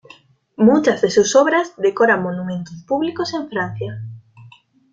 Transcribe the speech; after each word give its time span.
Muchas 0.57 0.99
de 1.03 1.11
sus 1.11 1.35
obras 1.35 1.73
decoran 1.77 2.23
monumentos 2.23 2.73
públicos 2.87 3.35
en 3.35 3.47
Francia. 3.49 4.01